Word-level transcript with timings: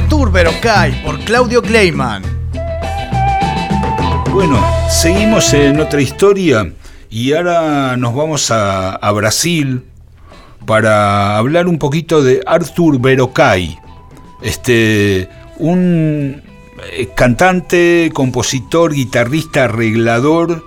Artur 0.00 0.32
Berocay 0.32 1.02
por 1.04 1.20
Claudio 1.20 1.60
Kleiman. 1.60 2.22
Bueno, 4.32 4.58
seguimos 4.88 5.52
en 5.52 5.78
otra 5.78 6.00
historia 6.00 6.72
y 7.10 7.34
ahora 7.34 7.98
nos 7.98 8.14
vamos 8.14 8.50
a, 8.50 9.12
Brasil 9.12 9.84
para 10.64 11.36
hablar 11.36 11.68
un 11.68 11.78
poquito 11.78 12.22
de 12.22 12.42
Artur 12.46 12.98
Berocay, 12.98 13.78
este, 14.42 15.28
un 15.58 16.42
eh, 16.92 17.08
cantante, 17.14 18.10
compositor, 18.14 18.94
guitarrista, 18.94 19.64
arreglador 19.64 20.64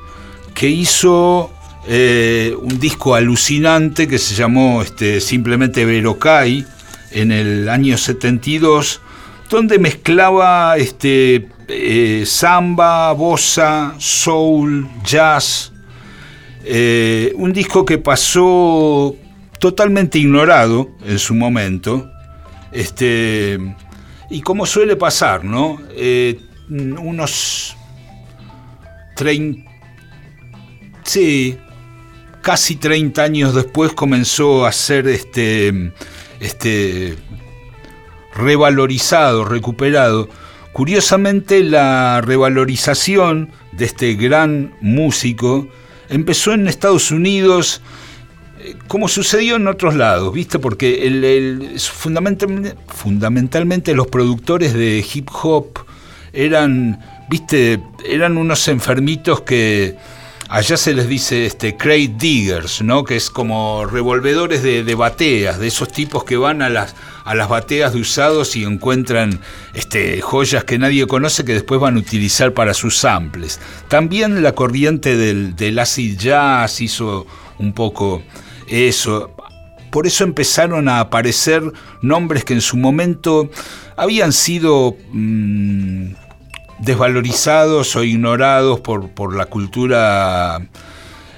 que 0.54 0.70
hizo 0.70 1.50
eh, 1.88 2.56
un 2.62 2.80
disco 2.80 3.16
alucinante 3.16 4.08
que 4.08 4.20
se 4.20 4.36
llamó 4.36 4.84
este, 4.84 5.20
simplemente 5.20 5.86
Verocay 5.86 6.66
en 7.14 7.32
el 7.32 7.70
año 7.70 7.98
72, 7.98 9.02
donde 9.50 9.80
mezclaba 9.80 10.78
este, 10.78 11.48
eh, 11.68 12.24
samba, 12.26 13.12
bossa, 13.14 13.96
soul, 13.98 14.88
jazz. 15.04 15.72
un 17.36 17.52
disco 17.54 17.86
que 17.86 17.98
pasó 17.98 19.16
totalmente 19.60 20.20
ignorado 20.20 20.90
en 21.06 21.20
su 21.20 21.34
momento. 21.34 22.12
Este, 22.74 23.58
y 24.30 24.42
como 24.42 24.66
suele 24.66 24.96
pasar, 24.96 25.46
¿no? 25.46 25.80
Eh, 25.92 26.40
unos 26.70 27.78
30, 29.16 29.72
sí, 31.04 31.58
casi 32.42 32.76
30 32.78 33.24
años 33.24 33.54
después 33.54 33.94
comenzó 33.94 34.66
a 34.66 34.72
ser 34.72 35.08
este, 35.08 35.94
este, 36.44 37.16
revalorizado, 38.36 39.46
recuperado. 39.46 40.30
Curiosamente 40.72 41.64
la 41.64 42.22
revalorización 42.22 43.52
de 43.72 43.86
este 43.86 44.14
gran 44.16 44.76
músico 44.82 45.68
empezó 46.10 46.54
en 46.54 46.68
Estados 46.68 47.12
Unidos 47.12 47.82
como 48.88 49.08
sucedió 49.08 49.56
en 49.56 49.68
otros 49.68 49.96
lados, 49.96 50.34
¿viste? 50.34 50.60
Porque 50.60 51.70
fundamentalmente, 51.78 52.76
fundamentalmente 52.88 53.94
los 53.94 54.08
productores 54.08 54.74
de 54.74 55.06
hip 55.14 55.30
hop 55.42 55.80
eran, 56.32 57.00
¿viste? 57.30 57.82
Eran 58.06 58.38
unos 58.38 58.68
enfermitos 58.68 59.42
que 59.42 59.98
allá 60.50 60.78
se 60.78 60.94
les 60.94 61.08
dice 61.08 61.46
este, 61.46 61.76
crate 61.78 62.14
diggers, 62.18 62.82
¿no? 62.82 63.04
Que 63.04 63.16
es 63.16 63.30
como 63.30 63.86
revolvedores 63.86 64.64
de, 64.64 64.96
bateas, 64.96 65.60
de 65.60 65.68
esos 65.68 65.90
tipos 65.90 66.24
que 66.24 66.38
van 66.38 66.62
a 66.62 66.70
las, 66.70 66.96
a 67.26 67.36
las 67.36 67.50
bateas 67.50 67.94
de 67.94 68.00
usados 68.00 68.56
y 68.56 68.64
encuentran 68.64 69.40
este, 69.74 70.22
joyas 70.22 70.64
que 70.64 70.78
nadie 70.78 71.08
conoce 71.08 71.46
que 71.46 71.54
después 71.54 71.80
van 71.80 71.96
a 71.96 72.00
utilizar 72.00 72.54
para 72.54 72.74
sus 72.74 72.98
samples. 72.98 73.60
También 73.88 74.44
la 74.44 74.54
corriente 74.54 75.18
del, 75.18 75.56
del 75.56 75.80
acid 75.80 76.18
jazz 76.18 76.82
hizo 76.82 77.26
un 77.60 77.74
poco 77.74 78.24
eso. 78.68 79.36
Por 79.92 80.08
eso 80.08 80.24
empezaron 80.24 80.90
a 80.90 81.00
aparecer 81.00 81.62
nombres 82.02 82.44
que 82.44 82.54
en 82.54 82.62
su 82.62 82.78
momento 82.78 83.50
habían 83.96 84.34
sido 84.34 84.96
mm, 85.12 86.14
desvalorizados 86.80 87.96
o 87.96 88.04
ignorados 88.04 88.80
por, 88.80 89.10
por 89.10 89.36
la 89.36 89.46
cultura 89.46 90.62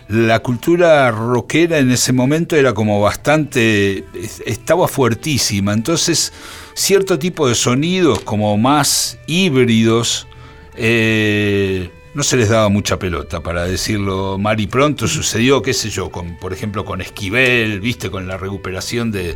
la 0.07 0.39
cultura 0.39 1.09
rockera 1.09 1.79
en 1.79 1.89
ese 1.89 2.13
momento 2.13 2.55
era 2.55 2.73
como 2.73 3.01
bastante, 3.01 4.05
estaba 4.45 4.87
fuertísima, 4.87 5.73
entonces 5.73 6.31
cierto 6.75 7.17
tipo 7.17 7.47
de 7.47 7.55
sonidos 7.55 8.19
como 8.19 8.55
más 8.55 9.17
híbridos 9.25 10.27
eh, 10.75 11.89
no 12.13 12.23
se 12.23 12.37
les 12.37 12.49
daba 12.49 12.69
mucha 12.69 12.97
pelota, 12.97 13.41
para 13.41 13.65
decirlo 13.65 14.37
mal 14.37 14.59
y 14.59 14.67
pronto. 14.67 15.07
Sucedió, 15.07 15.61
qué 15.61 15.73
sé 15.73 15.89
yo, 15.89 16.09
con, 16.09 16.37
por 16.37 16.53
ejemplo, 16.53 16.85
con 16.85 17.01
Esquivel, 17.01 17.81
viste, 17.81 18.09
con 18.09 18.25
la 18.25 18.37
recuperación 18.37 19.11
de, 19.11 19.35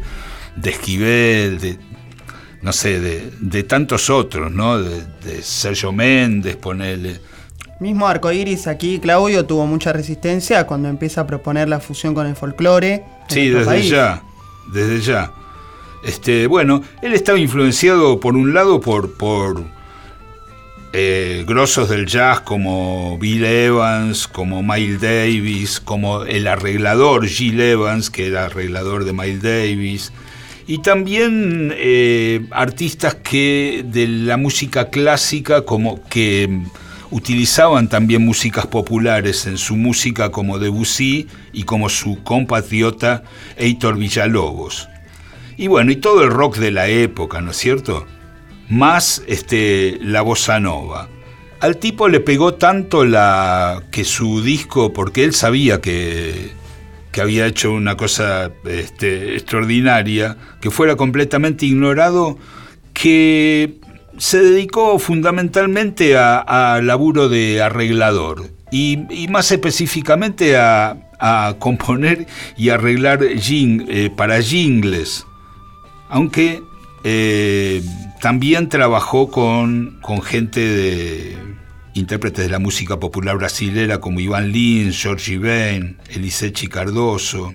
Esquivel, 0.64 1.60
de, 1.60 1.78
no 2.62 2.74
sé, 2.74 3.00
de, 3.00 3.64
tantos 3.64 4.10
otros, 4.10 4.52
¿no? 4.52 4.82
De, 4.82 5.42
Sergio 5.42 5.92
Méndez, 5.92 6.56
ponele. 6.58 7.20
Mismo 7.80 8.08
Arcoiris 8.08 8.68
aquí, 8.68 9.00
Claudio, 9.00 9.46
tuvo 9.46 9.66
mucha 9.66 9.94
resistencia 9.94 10.68
cuando 10.68 10.90
empieza 10.90 11.22
a 11.22 11.28
proponer 11.28 11.70
la 11.70 11.80
fusión 11.80 12.14
con 12.14 12.28
el 12.28 12.36
folclore. 12.36 13.06
Sí, 13.30 13.50
desde 13.50 13.84
ya, 13.84 14.22
desde 14.74 15.00
ya. 15.00 15.32
Este, 16.04 16.48
bueno, 16.48 16.82
él 17.02 17.14
estaba 17.14 17.40
influenciado 17.40 18.20
por 18.20 18.36
un 18.36 18.54
lado 18.54 18.80
por, 18.82 19.14
por 19.14 19.64
eh, 20.92 21.46
grosos 21.48 21.88
del 21.90 22.08
jazz 22.08 22.40
como 22.42 23.18
Bill 23.20 23.46
Evans, 23.46 24.28
como 24.28 24.64
Miles 24.64 25.00
Davis, 25.02 25.80
como 25.80 26.24
el 26.24 26.48
arreglador 26.48 27.28
Gil 27.28 27.62
Evans, 27.62 28.10
que 28.10 28.28
era 28.28 28.46
arreglador 28.46 29.06
de 29.06 29.14
Miles 29.14 29.42
Davis, 29.42 30.12
y 30.70 30.78
también 30.78 31.74
eh, 31.76 32.46
artistas 32.52 33.16
que 33.16 33.84
de 33.86 34.08
la 34.08 34.38
música 34.38 34.90
clásica 34.90 35.66
como 35.66 36.02
que 36.08 36.62
utilizaban 37.10 37.90
también 37.90 38.24
músicas 38.24 38.68
populares 38.68 39.48
en 39.48 39.58
su 39.58 39.76
música 39.76 40.30
como 40.30 40.60
Debussy 40.60 41.28
y 41.54 41.64
como 41.64 41.90
su 41.90 42.24
compatriota 42.24 43.24
Heitor 43.58 43.98
Villalobos. 43.98 44.88
Y 45.58 45.66
bueno, 45.66 45.92
y 45.92 45.96
todo 45.96 46.24
el 46.24 46.30
rock 46.30 46.58
de 46.58 46.70
la 46.70 46.88
época, 46.88 47.42
¿no 47.42 47.50
es 47.50 47.58
cierto? 47.58 48.06
más 48.70 49.24
este, 49.28 49.98
la 50.02 50.22
bossa 50.22 50.60
nova. 50.60 51.10
Al 51.60 51.78
tipo 51.78 52.08
le 52.08 52.22
pegó 52.22 52.54
tanto 52.54 53.04
la 53.04 53.84
que 53.92 54.06
su 54.06 54.42
disco, 54.42 54.94
porque 54.94 55.24
él 55.24 55.34
sabía 55.34 55.82
que, 55.82 56.52
que 57.12 57.22
había 57.22 57.46
hecho 57.46 57.72
una 57.72 57.96
cosa 57.98 58.52
este, 58.66 59.36
extraordinaria, 59.36 60.38
que 60.62 60.72
fuera 60.72 60.96
completamente 60.96 61.66
ignorado, 61.66 62.38
que 62.94 63.80
se 64.18 64.42
dedicó 64.42 65.00
fundamentalmente 65.00 66.18
a, 66.18 66.80
laburo 66.84 67.30
de 67.30 67.62
arreglador 67.62 68.50
y, 68.72 69.28
más 69.30 69.52
específicamente 69.52 70.58
a, 70.58 70.98
componer 71.60 72.28
y 72.56 72.70
arreglar 72.70 73.20
eh, 73.22 74.10
para 74.16 74.42
jingles, 74.42 75.26
aunque 76.08 76.62
eh, 77.04 77.84
también 78.22 78.70
trabajó 78.70 79.30
con, 79.30 80.00
gente 80.24 80.60
de 80.62 81.38
intérpretes 81.94 82.46
de 82.46 82.52
la 82.52 82.60
música 82.60 83.00
popular 83.00 83.38
brasilera 83.38 84.00
como 84.00 84.20
Iván 84.20 84.52
Lins, 84.52 85.02
George 85.02 85.38
Ben, 85.38 85.98
Elisechi 86.10 86.68
Cardoso, 86.68 87.54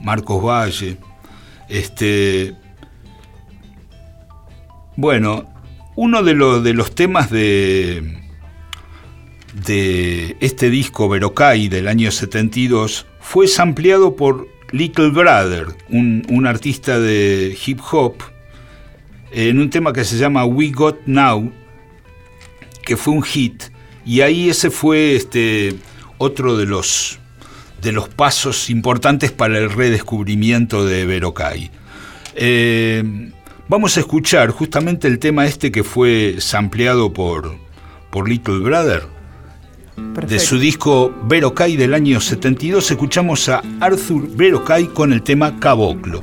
Marcos 0.00 0.42
Valle. 0.44 0.98
Este, 1.68 2.54
bueno, 4.96 5.48
uno 5.96 6.22
de, 6.22 6.34
de 6.34 6.74
los 6.74 6.94
temas 6.94 7.30
de, 7.30 8.18
de 9.66 10.36
este 10.40 10.70
disco 10.70 11.08
Verocay 11.08 11.68
del 11.68 11.88
año 11.88 12.10
72 12.10 13.06
fue 13.20 13.48
sampleado 13.48 14.16
por 14.16 14.48
Little 14.70 15.10
Brother, 15.10 15.66
un, 15.88 16.24
un 16.28 16.46
artista 16.46 16.98
de 16.98 17.56
hip 17.66 17.80
hop 17.90 18.14
en 19.30 19.58
un 19.58 19.70
tema 19.70 19.92
que 19.92 20.04
se 20.04 20.16
llama 20.16 20.44
We 20.44 20.70
Got 20.70 21.06
Now, 21.06 21.52
que 22.88 22.96
fue 22.96 23.12
un 23.12 23.22
hit, 23.22 23.64
y 24.06 24.22
ahí 24.22 24.48
ese 24.48 24.70
fue 24.70 25.14
este, 25.14 25.74
otro 26.16 26.56
de 26.56 26.64
los, 26.64 27.18
de 27.82 27.92
los 27.92 28.08
pasos 28.08 28.70
importantes 28.70 29.30
para 29.30 29.58
el 29.58 29.68
redescubrimiento 29.68 30.86
de 30.86 31.04
Verocay. 31.04 31.70
Eh, 32.34 33.30
vamos 33.68 33.98
a 33.98 34.00
escuchar 34.00 34.52
justamente 34.52 35.06
el 35.06 35.18
tema 35.18 35.44
este 35.44 35.70
que 35.70 35.84
fue 35.84 36.36
sampleado 36.38 37.12
por, 37.12 37.58
por 38.08 38.26
Little 38.26 38.60
Brother. 38.60 39.02
De 40.26 40.38
su 40.38 40.58
disco 40.58 41.12
Verocay 41.24 41.76
del 41.76 41.92
año 41.92 42.22
72 42.22 42.90
escuchamos 42.90 43.50
a 43.50 43.62
Arthur 43.80 44.28
Verocay 44.34 44.86
con 44.86 45.12
el 45.12 45.22
tema 45.22 45.60
Caboclo. 45.60 46.22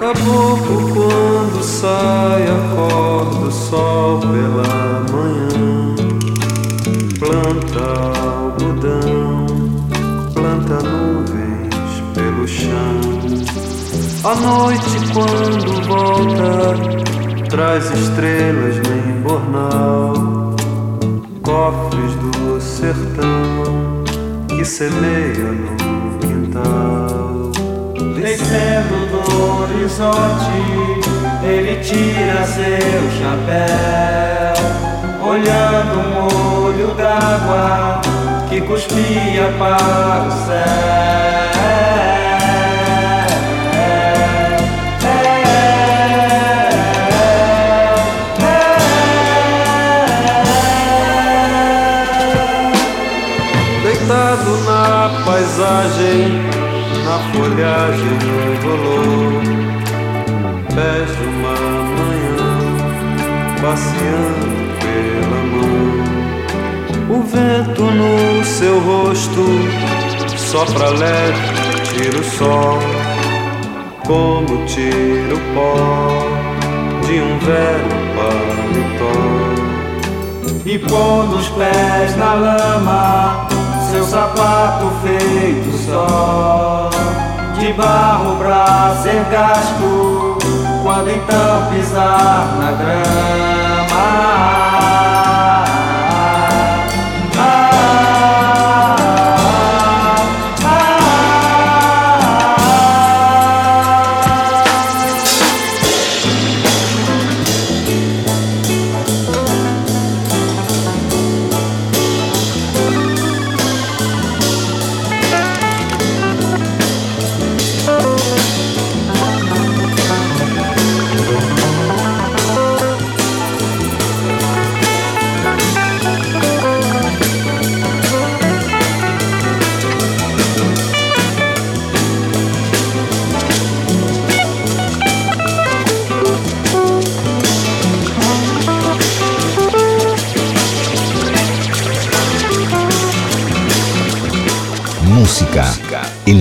Caboclo 0.00 0.88
quando 0.94 1.62
sai, 1.62 2.44
acorda 2.44 3.46
o 3.46 3.50
sol 3.50 4.20
pela 4.20 5.04
manhã. 5.12 5.65
Planta 7.18 7.80
algodão, 8.20 9.46
planta 10.34 10.82
nuvens 10.82 12.02
pelo 12.14 12.46
chão. 12.46 13.00
A 14.24 14.34
noite 14.34 15.12
quando 15.12 15.86
volta, 15.86 17.48
traz 17.48 17.90
estrelas 17.90 18.76
no 18.76 19.10
embornal. 19.10 20.56
Cofres 21.42 22.14
do 22.16 22.60
sertão 22.60 24.04
que 24.48 24.64
semeia 24.64 25.52
no 25.52 26.18
quintal 26.18 27.16
descendo 28.26 29.06
do 29.10 29.62
horizonte 29.62 30.56
ele 31.44 31.76
tira 31.80 32.44
seu 32.44 33.10
chapéu, 33.18 34.56
olhando 35.26 35.98
um 35.98 36.64
olho 36.66 36.94
d'água 36.94 38.00
que 38.48 38.60
cuspia 38.60 39.52
para 39.58 40.22
o 40.22 40.30
céu. 40.30 41.16
Deitado 53.82 54.52
na 54.64 55.24
paisagem, 55.24 56.42
na 57.04 57.18
folhagem 57.32 58.14
do 58.18 58.34
dolor, 58.62 59.42
pés 60.74 61.08
de 61.16 61.24
uma 61.24 61.56
manhã, 61.96 62.50
passeando 63.60 64.45
mão. 67.56 67.56
O 67.56 67.58
vento 67.64 67.82
no 67.82 68.44
seu 68.44 68.78
rosto 68.80 69.44
sopra 70.36 70.90
leve, 70.90 71.40
tira 71.84 72.20
o 72.20 72.24
sol, 72.24 72.78
como 74.06 74.66
tira 74.66 75.34
o 75.34 75.40
pó 75.54 75.74
de 77.06 77.20
um 77.20 77.38
velho 77.38 77.88
paletó. 78.14 79.16
E 80.64 80.78
pondo 80.80 81.36
os 81.36 81.48
pés 81.50 82.16
na 82.16 82.34
lama, 82.34 83.46
seu 83.90 84.02
sapato 84.04 84.90
feito 85.02 85.70
só, 85.86 86.90
de 87.58 87.72
barro 87.72 88.36
pra 88.36 88.96
ser 89.02 89.24
gasto, 89.30 90.38
quando 90.82 91.10
então 91.10 91.66
pisar 91.70 92.56
na 92.58 92.72
grama. 92.72 94.85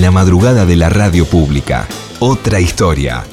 La 0.06 0.12
madrugada 0.12 0.68
de 0.68 0.76
la 0.76 0.90
radio 0.90 1.26
pública. 1.26 1.88
Otra 2.20 2.60
historia. 2.60 3.24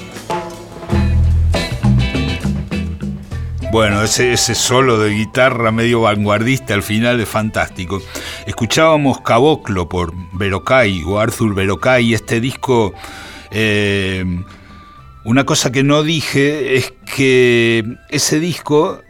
Bueno, 3.71 4.03
ese, 4.03 4.39
solo 4.55 4.99
de 4.99 5.11
guitarra 5.11 5.71
medio 5.71 6.01
vanguardista 6.01 6.73
al 6.73 6.83
final 6.83 7.21
es 7.21 7.29
fantástico. 7.29 8.01
Escuchábamos 8.47 9.21
Caboclo 9.21 9.87
por 9.87 10.15
Verocay 10.33 11.03
o 11.05 11.19
Arthur 11.19 11.55
Verocay, 11.55 12.15
este 12.15 12.41
disco... 12.41 12.95
eh, 13.51 14.25
una 15.25 15.45
cosa 15.45 15.71
que 15.71 15.83
no 15.83 16.03
dije 16.03 16.77
es 16.77 16.95
que 17.15 17.85
ese 18.09 18.41
disco 18.41 19.03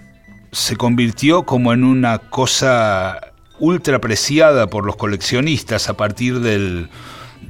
se 0.50 0.75
convirtió 0.75 1.44
como 1.44 1.73
en 1.73 1.85
una 1.85 2.19
cosa 2.19 3.20
ultra 3.61 3.99
apreciada 3.99 4.67
por 4.67 4.85
los 4.85 4.97
coleccionistas 4.97 5.88
a 5.88 5.97
partir 5.97 6.41
del, 6.41 6.91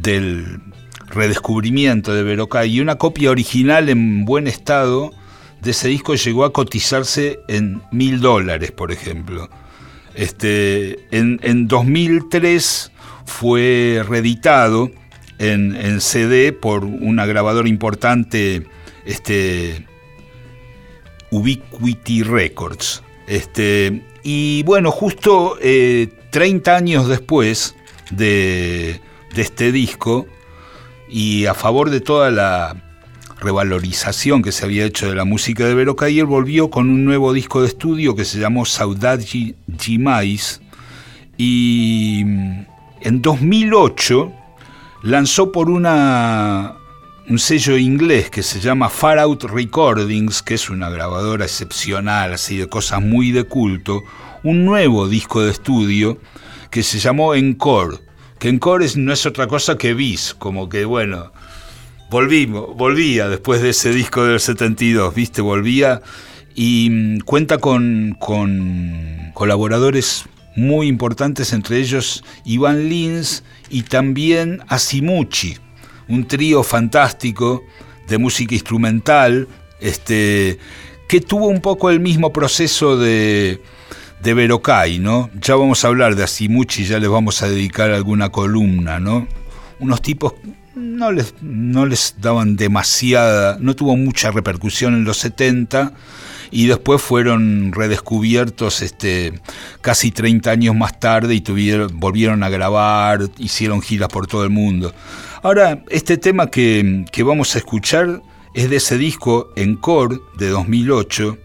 del 0.03 0.61
redescubrimiento 1.09 2.15
de 2.15 2.23
Verocay 2.23 2.75
y 2.77 2.81
una 2.81 2.97
copia 2.97 3.31
original 3.31 3.89
en 3.89 4.25
buen 4.25 4.47
estado 4.47 5.13
de 5.61 5.71
ese 5.71 5.89
disco 5.89 6.15
llegó 6.15 6.45
a 6.45 6.53
cotizarse 6.53 7.39
en 7.49 7.83
mil 7.93 8.21
dólares, 8.21 8.73
por 8.73 8.91
ejemplo. 8.91 9.49
Este, 10.15 10.99
en, 11.17 11.39
en 11.43 11.69
2003 11.69 12.91
fue 13.25 14.05
reeditado 14.07 14.91
en, 15.39 15.77
en 15.77 16.01
CD 16.01 16.53
por 16.53 16.85
una 16.85 17.27
grabadora 17.27 17.69
importante, 17.69 18.67
este, 19.05 19.87
Ubiquity 21.31 22.23
Records. 22.23 23.03
Este, 23.27 24.03
y 24.23 24.63
bueno, 24.65 24.91
justo 24.91 25.57
eh, 25.61 26.09
30 26.31 26.77
años 26.77 27.09
después 27.09 27.77
de, 28.11 29.01
de 29.35 29.43
este 29.43 29.73
disco, 29.73 30.27
y 31.09 31.47
a 31.47 31.55
favor 31.55 31.91
de 31.91 32.01
toda 32.01 32.31
la 32.31 32.77
revalorización 33.41 34.43
que 34.43 34.53
se 34.53 34.65
había 34.65 34.85
hecho 34.85 35.09
de 35.09 35.15
la 35.15 35.25
música 35.25 35.67
de 35.67 35.75
Vero 35.75 35.97
Cayer, 35.97 36.25
volvió 36.25 36.71
con 36.71 36.89
un 36.89 37.05
nuevo 37.05 37.33
disco 37.33 37.61
de 37.61 37.69
estudio 37.69 38.15
que 38.15 38.25
se 38.25 38.39
llamó 38.39 38.65
Saudade 38.65 39.55
Demais 39.67 40.61
y 41.37 42.23
mm, 42.25 42.67
en 43.01 43.23
2008 43.23 44.33
lanzó 45.03 45.51
por 45.51 45.69
una 45.69 46.77
un 47.29 47.39
sello 47.39 47.79
inglés 47.79 48.31
que 48.31 48.43
se 48.43 48.61
llama 48.61 48.89
Far 48.89 49.19
Out 49.19 49.45
Recordings, 49.45 50.43
que 50.43 50.55
es 50.55 50.69
una 50.69 50.91
grabadora 50.91 51.45
excepcional, 51.45 52.35
así 52.35 52.57
de 52.57 52.69
cosas 52.69 53.01
muy 53.01 53.31
de 53.31 53.45
culto, 53.45 54.03
un 54.43 54.65
nuevo 54.65 55.09
disco 55.09 55.43
de 55.43 55.53
estudio 55.53 56.19
que 56.71 56.83
se 56.83 56.99
llamó 56.99 57.35
Encore. 57.35 58.01
Que 58.43 58.49
Encore 58.49 58.85
es- 58.85 58.97
no 58.97 59.13
es 59.13 59.25
otra 59.25 59.47
cosa 59.47 59.79
que 59.79 59.95
bis, 59.95 60.35
como 60.37 60.69
que 60.69 60.85
bueno, 60.85 61.31
volvimos, 62.11 62.77
volvía 62.77 63.29
después 63.29 63.63
de 63.63 63.71
ese 63.71 63.91
disco 63.93 64.25
del 64.25 64.41
72, 64.41 65.15
¿viste? 65.15 65.41
Volvía 65.43 66.03
y 66.53 66.89
mm, 66.91 67.19
cuenta 67.21 67.59
con, 67.59 68.17
con 68.19 69.31
colaboradores 69.35 70.25
muy 70.57 70.89
importantes, 70.89 71.53
entre 71.53 71.79
ellos 71.79 72.25
Iván 72.45 72.89
Lins 72.89 73.45
y 73.71 73.83
también 73.85 74.61
Asimuchi, 74.67 75.59
un 76.09 76.27
trío 76.27 76.65
fantástico 76.65 77.63
de 78.09 78.19
música 78.19 78.55
instrumental, 78.55 79.47
este, 79.79 80.59
que 81.09 81.21
tuvo 81.21 81.47
un 81.47 81.61
poco 81.61 81.91
el 81.91 82.01
mismo 82.01 82.33
proceso 82.33 82.97
de, 82.99 83.63
de 84.23 84.35
Verocay, 84.35 84.99
¿no? 84.99 85.31
Ya 85.41 85.57
vamos 85.57 85.85
a 85.85 85.89
hablar 85.89 86.15
de 86.15 86.23
Asimuchi, 86.23 86.85
ya 86.85 86.99
les 86.99 87.09
vamos 87.09 87.43
a 87.43 87.49
dedicar 87.49 87.91
alguna 87.91 88.31
columna, 88.31 89.01
¿no? 89.01 89.27
Unos 89.81 90.01
tipos 90.01 90.35
no 90.75 91.11
les, 91.11 91.35
no 91.43 91.87
les 91.87 92.15
daban 92.21 92.57
demasiada, 92.57 93.59
no 93.61 93.75
tuvo 93.75 93.97
mucha 93.97 94.31
repercusión 94.31 94.95
en 94.95 95.05
los 95.05 95.19
70 95.19 95.93
y 96.53 96.67
después 96.67 97.03
fueron 97.03 97.73
redescubiertos 97.73 98.83
este, 98.83 99.41
casi 99.81 100.13
30 100.13 100.51
años 100.51 100.77
más 100.77 101.01
tarde 101.01 101.35
y 101.35 101.41
tuvieron, 101.41 101.99
volvieron 101.99 102.43
a 102.43 102.49
grabar, 102.49 103.29
hicieron 103.39 103.83
giras 103.83 104.09
por 104.09 104.27
todo 104.29 104.45
el 104.45 104.51
mundo. 104.51 104.95
Ahora, 105.43 105.83
este 105.89 106.17
tema 106.17 106.47
que, 106.49 107.05
que 107.11 107.23
vamos 107.25 107.57
a 107.57 107.59
escuchar 107.59 108.23
es 108.55 108.71
de 108.71 108.77
ese 108.77 108.99
disco 108.99 109.51
Encore 109.57 110.21
de 110.39 110.51
2008. 110.51 111.39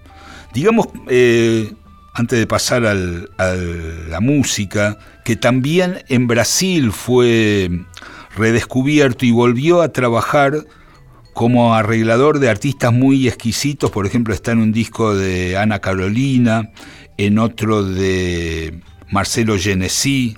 Digamos, 0.53 0.88
eh, 1.07 1.74
antes 2.17 2.39
de 2.39 2.47
pasar 2.47 2.83
a 2.88 2.95
la 2.95 4.19
música, 4.19 4.97
que 5.24 5.36
también 5.36 6.03
en 6.09 6.25
Brasil 6.25 6.91
fue 6.91 7.69
redescubierto 8.36 9.24
y 9.24 9.31
volvió 9.31 9.83
a 9.83 9.93
trabajar 9.93 10.65
como 11.33 11.75
arreglador 11.75 12.39
de 12.39 12.50
artistas 12.50 12.91
muy 12.91 13.27
exquisitos, 13.27 13.91
por 13.91 14.07
ejemplo 14.07 14.33
está 14.33 14.51
en 14.51 14.59
un 14.59 14.71
disco 14.71 15.15
de 15.15 15.57
Ana 15.57 15.77
Carolina, 15.77 16.71
en 17.17 17.38
otro 17.38 17.83
de 17.83 18.81
Marcelo 19.12 19.55
Genesi, 19.59 20.38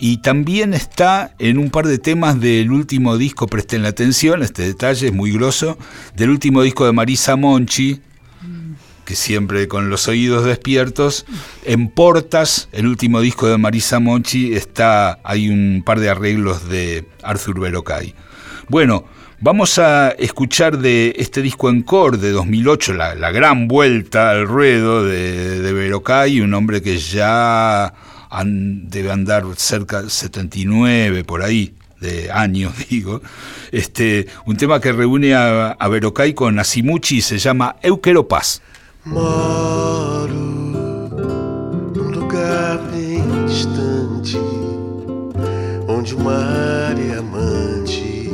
y 0.00 0.16
también 0.16 0.74
está 0.74 1.36
en 1.38 1.58
un 1.58 1.70
par 1.70 1.86
de 1.86 1.98
temas 1.98 2.40
del 2.40 2.72
último 2.72 3.16
disco, 3.16 3.46
presten 3.46 3.84
la 3.84 3.90
atención, 3.90 4.42
este 4.42 4.62
detalle 4.62 5.06
es 5.06 5.12
muy 5.12 5.30
grosso, 5.30 5.78
del 6.16 6.30
último 6.30 6.62
disco 6.62 6.84
de 6.84 6.92
Marisa 6.92 7.36
Monchi, 7.36 8.00
siempre 9.14 9.68
con 9.68 9.90
los 9.90 10.08
oídos 10.08 10.44
despiertos. 10.44 11.26
En 11.64 11.88
Portas, 11.88 12.68
el 12.72 12.86
último 12.86 13.20
disco 13.20 13.46
de 13.48 13.58
Marisa 13.58 14.00
Monchi, 14.00 14.54
está, 14.54 15.18
hay 15.24 15.48
un 15.48 15.82
par 15.84 16.00
de 16.00 16.10
arreglos 16.10 16.68
de 16.68 17.06
Arthur 17.22 17.60
Verocay. 17.60 18.14
Bueno, 18.68 19.04
Vamos 19.42 19.78
a 19.78 20.10
escuchar 20.10 20.76
de 20.76 21.14
este 21.16 21.40
disco 21.40 21.70
Encore 21.70 22.18
de 22.18 22.30
2008, 22.30 22.92
la, 22.92 23.30
gran 23.32 23.68
vuelta 23.68 24.32
al 24.32 24.46
ruedo 24.46 25.02
de, 25.02 25.62
de 25.62 25.72
Verocay, 25.72 26.42
un 26.42 26.52
hombre 26.52 26.82
que 26.82 26.98
ya 26.98 27.94
debe 28.44 29.10
andar 29.10 29.44
cerca 29.56 30.02
de 30.02 30.10
79 30.10 31.24
por 31.24 31.42
ahí 31.42 31.72
de 32.00 32.30
años, 32.30 32.74
digo. 32.90 33.22
Este, 33.72 34.26
un 34.46 34.56
tema 34.56 34.80
que 34.80 34.92
reúne 34.92 35.34
a, 35.34 35.70
a 35.70 35.88
Verocay 35.88 36.34
con 36.34 36.58
Asimuchi 36.58 37.18
y 37.18 37.22
se 37.22 37.38
llama 37.38 37.76
Eu 37.82 38.00
Quero 38.00 38.26
Paz. 38.26 38.62
Moro 39.06 40.34
num 41.94 42.10
lugar 42.10 42.76
bem 42.92 43.46
distante, 43.46 44.38
onde 45.88 46.14
o 46.14 46.20
mar 46.20 46.94
é 46.98 47.16
amante 47.16 48.30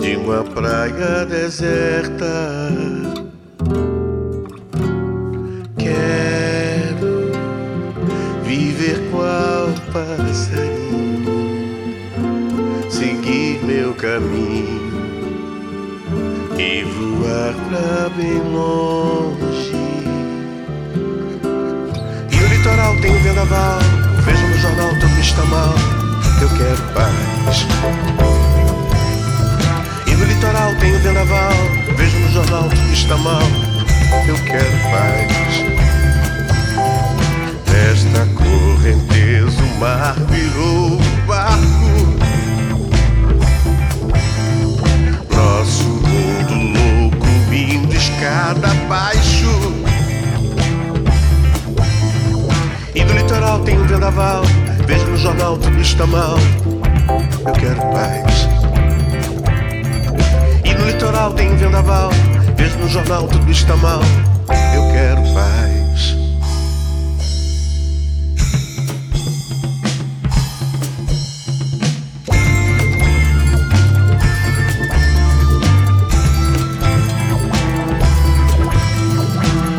de 0.00 0.16
uma 0.16 0.42
praia 0.42 1.26
deserta. 1.26 2.70
Quero 5.76 7.30
viver 8.42 9.02
qual 9.10 9.68
passarinho, 9.92 11.26
seguir 12.90 13.62
meu 13.66 13.92
caminho 13.94 14.89
e 16.60 16.84
voar 16.84 17.54
pra 17.68 18.10
bem 18.10 18.38
longe. 18.52 19.72
E 22.30 22.36
o 22.36 22.48
litoral 22.48 22.94
tem 23.00 23.18
vendaval, 23.22 23.78
vejo 24.24 24.46
no 24.46 24.58
jornal 24.58 24.90
tudo 25.00 25.20
está 25.20 25.44
mal. 25.46 25.74
Eu 26.42 26.48
quero 26.58 26.82
paz. 26.92 27.66
E 30.06 30.14
no 30.14 30.24
litoral 30.24 30.74
tem 30.76 30.92
vendaval, 30.98 31.52
vejo 31.96 32.18
no 32.18 32.28
jornal 32.28 32.68
tudo 32.68 32.92
está 32.92 33.16
mal. 33.16 33.42
Eu 34.28 34.36
quero 34.44 34.76
paz. 34.90 35.80
Nesta 37.72 38.26
correnteza 38.34 39.62
o 39.62 39.80
mar 39.80 40.14
virou 40.28 41.00
barco. 41.26 41.79
Vendaval. 54.10 54.42
Vejo 54.86 55.06
no 55.06 55.16
jornal 55.16 55.56
tudo 55.56 55.80
está 55.80 56.06
mal. 56.06 56.36
Eu 57.46 57.52
quero 57.52 57.80
paz. 57.92 58.48
E 60.64 60.74
no 60.74 60.86
litoral 60.86 61.32
tem 61.32 61.54
vendaval. 61.56 62.10
Vejo 62.56 62.78
no 62.78 62.88
jornal 62.88 63.28
tudo 63.28 63.50
está 63.50 63.76
mal. 63.76 64.00
Eu 64.74 64.92
quero 64.92 65.22
paz. 65.32 66.16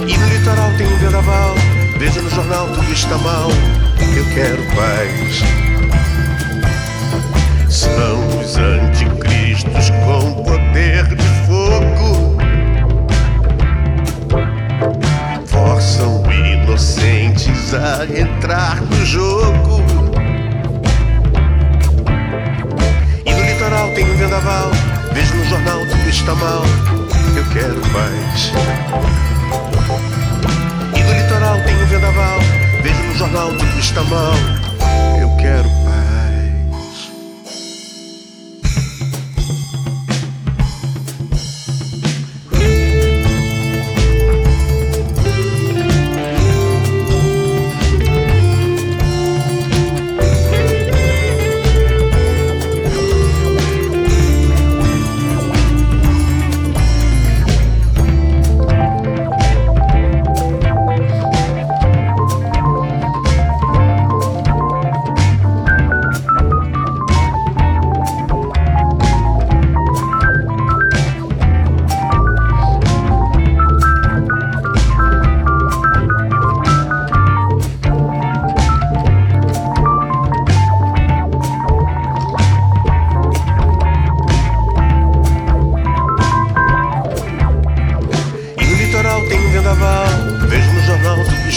E 0.07 0.17
no 0.17 0.27
litoral 0.27 0.71
tem 0.77 0.87
vendaval. 0.97 1.55
Vejo 1.97 2.21
no 2.21 2.29
jornal 2.29 2.67
tudo 2.67 2.93
está 2.93 3.17
mal. 3.17 3.49
Quero 4.33 4.63
paz. 4.75 5.43
São 7.69 8.39
os 8.39 8.55
anticristos 8.55 9.89
com 10.05 10.43
poder 10.43 11.05
de 11.07 11.27
fogo. 11.45 12.37
Forçam 15.45 16.23
inocentes 16.31 17.73
a 17.73 18.05
entrar 18.05 18.81
no 18.81 19.05
jogo. 19.05 19.83
E 23.25 23.33
no 23.33 23.45
litoral 23.45 23.89
tem 23.93 24.09
um 24.09 24.17
vendaval. 24.17 24.71
Vejo 25.11 25.35
no 25.35 25.45
jornal 25.45 25.79
tudo 25.79 26.09
está 26.09 26.33
mal. 26.35 26.63
Eu 27.35 27.43
quero 27.51 27.81
paz. 27.91 28.53
E 30.95 31.03
no 31.03 31.13
litoral 31.21 31.57
tem 31.65 31.75
um 31.75 31.85
vendaval. 31.85 32.70
Vejo 32.81 33.03
no 33.03 33.13
jornal 33.13 33.49
tudo 33.49 33.79
está 33.79 34.03
mal. 34.03 34.33
Eu 35.19 35.35
quero 35.37 35.69
paz. 35.83 36.00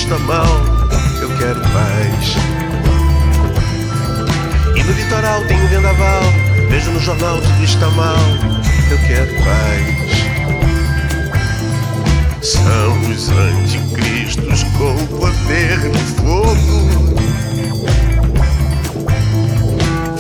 Está 0.04 0.18
mal. 0.18 0.46
Eu 1.23 1.28
quero 1.38 1.61
paz. 1.61 2.37
E 4.76 4.82
no 4.82 4.92
litoral 4.92 5.42
tem 5.46 5.58
um 5.58 5.66
vendaval. 5.68 6.23
Vejo 6.68 6.90
no 6.90 7.00
jornal 7.00 7.40
tudo 7.40 7.64
está 7.64 7.88
mal. 7.90 8.18
Eu 8.90 8.99
quero 9.06 9.34
paz. 9.42 10.04
São 12.42 13.00
os 13.11 13.30
anticristos 13.30 14.64
com 14.76 14.94
poder 15.06 15.78
de 15.90 15.99
fogo. 16.20 17.14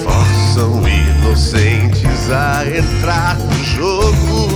Forçam 0.02 0.88
inocentes 0.88 2.30
a 2.30 2.64
entrar 2.66 3.36
no 3.36 3.64
jogo. 3.64 4.48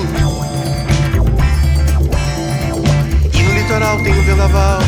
E 3.35 3.43
no 3.43 3.53
litoral 3.53 4.03
tem 4.03 4.19
um 4.19 4.23
vendaval. 4.23 4.88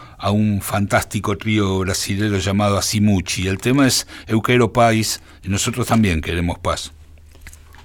un 0.29 0.61
fantástico 0.61 1.35
trío 1.35 1.79
brasilero 1.79 2.37
llamado 2.37 2.77
Asimuchi. 2.77 3.47
El 3.47 3.57
tema 3.57 3.87
es 3.87 4.05
Eu 4.27 4.43
quero 4.43 4.71
paz 4.71 5.19
y 5.43 5.49
nosotros 5.49 5.87
también 5.87 6.21
queremos 6.21 6.59
paz. 6.59 6.91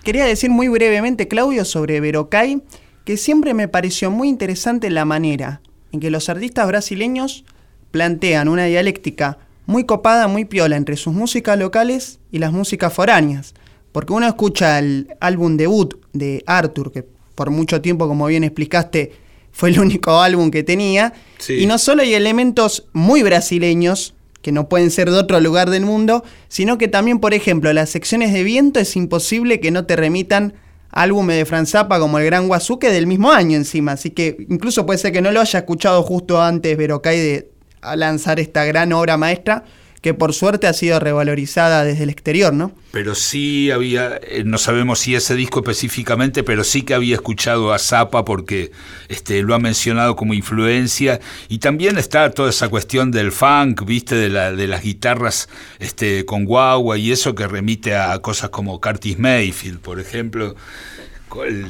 Quería 0.05 0.27
decir 0.27 0.51
muy 0.51 0.69
brevemente, 0.69 1.29
Claudio, 1.29 1.65
sobre 1.65 2.01
Verocay, 2.01 2.63
que 3.07 3.17
siempre 3.17 3.55
me 3.55 3.69
pareció 3.69 4.11
muy 4.11 4.29
interesante 4.29 4.91
la 4.91 5.07
manera 5.07 5.63
en 5.93 6.01
que 6.01 6.11
los 6.11 6.29
artistas 6.29 6.67
brasileños 6.67 7.45
plantean 7.91 8.49
una 8.49 8.67
dialéctica 8.67 9.39
muy 9.65 9.85
copada, 9.85 10.29
muy 10.29 10.45
piola 10.45 10.77
entre 10.77 10.97
sus 10.97 11.15
músicas 11.15 11.59
locales 11.59 12.21
y 12.31 12.39
las 12.39 12.53
músicas 12.53 12.93
foráneas. 12.93 13.55
Porque 13.93 14.13
uno 14.13 14.27
escucha 14.27 14.79
el 14.79 15.09
álbum 15.21 15.57
debut 15.57 15.95
de 16.13 16.45
Arthur, 16.47 16.93
que 16.93 17.05
por 17.35 17.51
mucho 17.51 17.81
tiempo, 17.81 18.07
como 18.07 18.27
bien 18.27 18.45
explicaste, 18.45 19.13
fue 19.57 19.71
el 19.71 19.81
único 19.81 20.21
álbum 20.21 20.51
que 20.51 20.63
tenía, 20.63 21.15
Sí. 21.39 21.55
y 21.55 21.67
no 21.67 21.79
solo 21.79 22.03
hay 22.03 22.13
elementos 22.13 22.89
muy 22.93 23.23
brasileños, 23.23 24.13
que 24.43 24.53
no 24.53 24.69
pueden 24.69 24.91
ser 24.91 25.11
de 25.11 25.17
otro 25.17 25.41
lugar 25.41 25.71
del 25.71 25.87
mundo, 25.87 26.23
sino 26.49 26.77
que 26.77 26.89
también, 26.89 27.21
por 27.21 27.33
ejemplo, 27.33 27.73
las 27.73 27.89
secciones 27.89 28.33
de 28.35 28.43
viento 28.45 28.79
es 28.81 28.95
imposible 28.97 29.59
que 29.61 29.71
no 29.71 29.87
te 29.87 29.97
remitan 29.97 30.53
álbumes 30.91 31.37
de 31.39 31.47
Franz 31.47 31.71
Zappa 31.71 31.99
como 31.99 32.19
El 32.19 32.27
Gran 32.27 32.49
Guazú 32.49 32.79
que 32.79 32.91
del 32.91 33.07
mismo 33.07 33.33
año 33.33 33.57
encima, 33.57 33.93
así 33.93 34.11
que 34.11 34.37
incluso 34.51 34.85
puede 34.85 34.99
ser 34.99 35.13
que 35.13 35.23
no 35.23 35.31
lo 35.33 35.41
haya 35.41 35.59
escuchado 35.61 36.03
justo 36.03 36.41
antes 36.43 36.77
Verocay 36.77 37.19
de 37.19 37.51
lanzar 37.97 38.39
esta 38.41 38.65
gran 38.67 38.93
obra 38.93 39.17
maestra 39.17 39.65
que 40.01 40.15
por 40.15 40.33
suerte 40.35 40.67
ha 40.67 40.73
sido 40.73 41.01
revalorizada 41.01 41.85
desde 41.85 42.05
el 42.05 42.11
exterior, 42.11 42.53
¿no? 42.53 42.73
Pero 42.93 43.15
sí 43.15 43.71
había, 43.71 44.21
eh, 44.23 44.43
no 44.45 44.59
sabemos 44.59 45.01
si 45.01 45.15
ese 45.15 45.35
disco 45.35 45.61
específicamente, 45.61 46.43
pero 46.43 46.65
sí 46.65 46.83
que 46.83 46.95
había 46.95 47.15
escuchado 47.15 47.73
a 47.73 47.79
Zappa 47.79 48.25
porque 48.25 48.71
este, 49.09 49.43
lo 49.43 49.55
ha 49.55 49.59
mencionado 49.59 50.17
como 50.17 50.35
influencia. 50.35 51.21
Y 51.49 51.59
también 51.59 51.99
está 51.99 52.31
toda 52.31 52.51
esa 52.51 52.69
cuestión 52.69 53.11
del 53.11 53.33
funk, 53.33 53.85
viste, 53.85 54.15
de, 54.15 54.29
la, 54.29 54.53
de 54.53 54.67
las 54.67 54.83
guitarras 54.83 55.49
este, 55.79 56.25
con 56.25 56.45
guagua 56.45 56.99
y 56.99 57.13
eso 57.13 57.35
que 57.35 57.47
remite 57.47 57.97
a 57.97 58.19
cosas 58.21 58.51
como 58.51 58.81
Curtis 58.81 59.19
Mayfield, 59.19 59.81
por 59.81 60.01
ejemplo. 60.01 60.55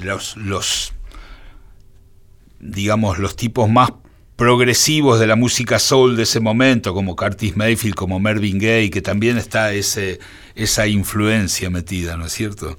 Los, 0.02 0.36
los 0.36 0.92
digamos, 2.60 3.18
los 3.18 3.36
tipos 3.36 3.68
más 3.68 3.90
progresivos 4.36 5.18
de 5.18 5.26
la 5.26 5.34
música 5.34 5.78
soul 5.78 6.16
de 6.16 6.24
ese 6.24 6.40
momento, 6.40 6.92
como 6.92 7.16
Curtis 7.16 7.56
Mayfield, 7.56 7.94
como 7.94 8.20
Mervyn 8.20 8.58
Gaye, 8.58 8.90
que 8.90 9.00
también 9.00 9.38
está 9.38 9.72
ese, 9.72 10.20
esa 10.54 10.86
influencia 10.86 11.70
metida, 11.70 12.16
¿no 12.16 12.26
es 12.26 12.32
cierto? 12.32 12.78